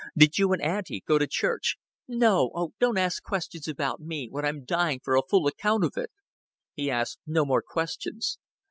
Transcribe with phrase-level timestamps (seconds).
[0.17, 2.49] Did you and Auntie go to church?" "No.
[2.55, 6.09] Oh, don't ask questions about me when I'm dying for a full account of it."
[6.73, 8.39] He asked no more questions.